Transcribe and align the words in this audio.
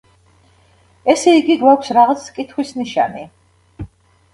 ესე 1.13 1.35
იგი, 1.41 1.59
გვაქვს 1.65 1.95
რაღაც 2.01 2.27
კითხვის 2.41 2.77
ნიშანი. 2.83 3.31